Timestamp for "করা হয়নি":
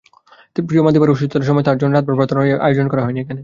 2.89-3.19